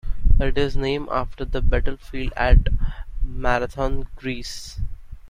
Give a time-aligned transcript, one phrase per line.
[0.39, 2.69] It is named after the battlefield at
[3.21, 4.79] Marathon, Greece.